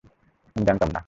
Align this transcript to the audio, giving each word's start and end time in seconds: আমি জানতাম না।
আমি 0.55 0.63
জানতাম 0.67 0.89
না। 0.89 0.99